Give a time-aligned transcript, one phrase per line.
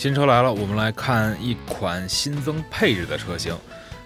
[0.00, 3.54] 新车来了，我们来看一款新增配置的车型，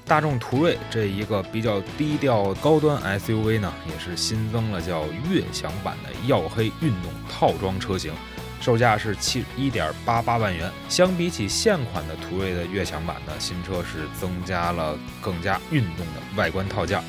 [0.05, 8.12] 大众途锐这一个比较低调高端 SUV 呢，也是新增了叫悦享版的耀黑运动套装车型，
[8.61, 10.69] 售价是七一点八八万元。
[10.88, 17.01] 相比起现款的途锐的悦享版呢，新车是增加了更加运动的外观套件。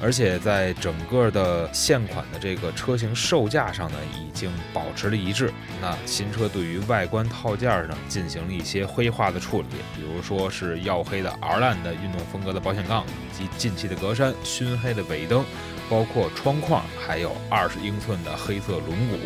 [0.00, 5.50] 而且在整个的现款的这个车型售价上呢，已经保持了一致。
[5.80, 15.44] 那新车对于外观套件呢，进行了一些灰化的处理，比如说是耀黑的 R Line 的运动风格的保险杠，以及进气的格栅、熏黑的尾灯，
[15.88, 19.18] 包括窗框，还有二十英寸的黑色轮毂。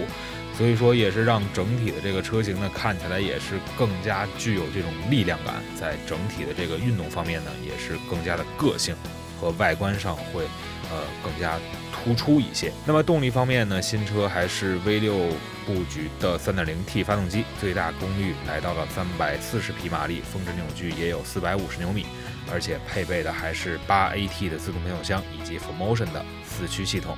[0.57, 8.95] 所以说，也是让整体的这个车型呢，看起来也是更加具有这种力量感，在整体的这个运动方面呢，也是更加的个性。
[9.41, 10.45] 和外观上会，
[10.91, 11.59] 呃，更加
[11.93, 12.71] 突出一些。
[12.85, 15.17] 那么动力方面呢，新车还是 V 六
[15.67, 22.07] 布局的 3.0T 发动机，最大功率来到了340匹马力，峰值扭矩也有450牛米，
[22.53, 27.17] 而且配备的还是 8AT 的自动变速箱以及 Formotion 的四驱系统。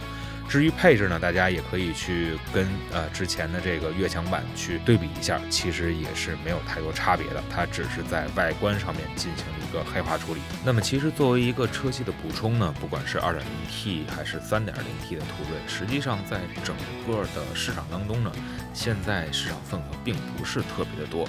[0.53, 10.43] 至于配置呢，大家也可以去跟呃之前的这个悦享版去对比一下，其实也是没有太多差别的，它只是在外观上面进行了一个黑化处理。
[10.63, 18.31] 那么其实作为一个车系的补充呢，不管是 2.0T 还是 3.0T 的途锐，实际上在整个的市场当中呢，
[18.75, 21.27] 现在市场份额并不是特别的多。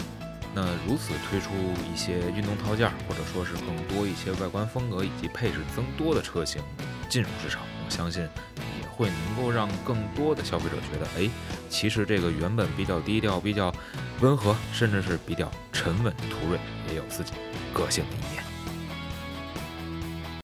[0.54, 1.50] 那如此推出
[1.94, 6.62] 一些运动套件，或者说是更多一些外观风格以及配置增多的车型
[7.08, 8.28] 进入市场，我相信。
[8.96, 11.30] 会能够让更多的消费者觉得，哎，
[11.70, 13.74] 其实这个原本比较低调、比较
[14.22, 16.60] 温和，甚至是比较沉稳的途锐，
[16.90, 17.34] 也有自己
[17.74, 18.53] 个性的一面。